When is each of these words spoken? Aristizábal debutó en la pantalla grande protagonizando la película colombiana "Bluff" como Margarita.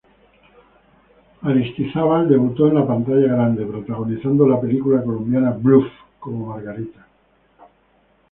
Aristizábal 1.43 2.27
debutó 2.27 2.67
en 2.67 2.73
la 2.73 2.87
pantalla 2.87 3.33
grande 3.35 3.67
protagonizando 3.67 4.47
la 4.47 4.59
película 4.59 5.03
colombiana 5.03 5.51
"Bluff" 5.51 5.85
como 6.19 6.47
Margarita. 6.47 7.05